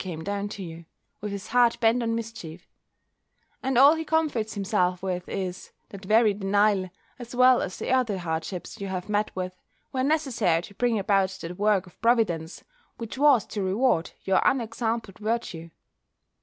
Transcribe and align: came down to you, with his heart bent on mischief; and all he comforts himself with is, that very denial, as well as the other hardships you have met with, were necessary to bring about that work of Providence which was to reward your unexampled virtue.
came 0.01 0.23
down 0.23 0.49
to 0.49 0.63
you, 0.63 0.83
with 1.21 1.31
his 1.31 1.49
heart 1.49 1.79
bent 1.79 2.01
on 2.01 2.15
mischief; 2.15 2.67
and 3.61 3.77
all 3.77 3.93
he 3.93 4.03
comforts 4.03 4.55
himself 4.55 5.03
with 5.03 5.29
is, 5.29 5.73
that 5.89 6.03
very 6.05 6.33
denial, 6.33 6.89
as 7.19 7.35
well 7.35 7.61
as 7.61 7.77
the 7.77 7.91
other 7.91 8.17
hardships 8.17 8.81
you 8.81 8.87
have 8.87 9.07
met 9.09 9.29
with, 9.35 9.55
were 9.93 10.01
necessary 10.03 10.63
to 10.63 10.73
bring 10.73 10.97
about 10.97 11.29
that 11.41 11.59
work 11.59 11.85
of 11.85 12.01
Providence 12.01 12.63
which 12.97 13.19
was 13.19 13.45
to 13.45 13.61
reward 13.61 14.09
your 14.23 14.41
unexampled 14.43 15.19
virtue. 15.19 15.69